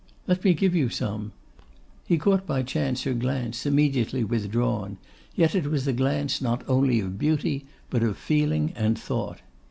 [0.25, 1.31] 'Let me give you some,'
[2.07, 4.97] He caught by chance her glance immediately withdrawn;
[5.35, 9.41] yet it was a glance not only of beauty, but of feeling and thought.